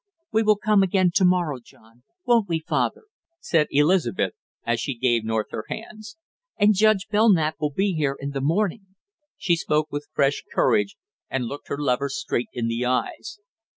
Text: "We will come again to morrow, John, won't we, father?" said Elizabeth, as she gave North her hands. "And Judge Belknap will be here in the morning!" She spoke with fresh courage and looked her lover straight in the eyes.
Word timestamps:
"We 0.31 0.41
will 0.41 0.55
come 0.55 0.81
again 0.81 1.11
to 1.13 1.25
morrow, 1.25 1.59
John, 1.63 2.01
won't 2.25 2.49
we, 2.49 2.59
father?" 2.61 3.03
said 3.39 3.67
Elizabeth, 3.69 4.33
as 4.65 4.79
she 4.79 4.97
gave 4.97 5.23
North 5.23 5.51
her 5.51 5.65
hands. 5.69 6.17
"And 6.57 6.73
Judge 6.73 7.07
Belknap 7.11 7.57
will 7.61 7.69
be 7.73 7.93
here 7.93 8.17
in 8.19 8.31
the 8.31 8.41
morning!" 8.41 8.95
She 9.37 9.55
spoke 9.55 9.89
with 9.91 10.07
fresh 10.11 10.41
courage 10.51 10.97
and 11.29 11.45
looked 11.45 11.67
her 11.67 11.77
lover 11.77 12.09
straight 12.09 12.49
in 12.51 12.67
the 12.67 12.83
eyes. 12.83 13.37